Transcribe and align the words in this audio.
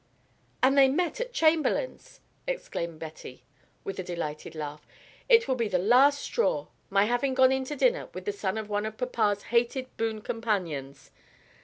"And 0.63 0.75
they 0.75 0.87
met 0.89 1.21
at 1.21 1.31
Chamberlin's!" 1.31 2.21
exclaimed 2.47 2.97
Betty, 2.97 3.43
with 3.83 3.99
a 3.99 4.03
delighted 4.03 4.55
laugh. 4.55 4.81
"It 5.29 5.47
will 5.47 5.53
be 5.53 5.67
the 5.67 5.77
last 5.77 6.17
straw 6.23 6.69
my 6.89 7.05
having 7.05 7.35
gone 7.35 7.51
into 7.51 7.75
dinner 7.75 8.09
with 8.11 8.25
the 8.25 8.31
son 8.33 8.57
of 8.57 8.67
one 8.67 8.87
of 8.87 8.97
papa's 8.97 9.43
hated 9.53 9.95
boon 9.97 10.21
companions. 10.21 11.11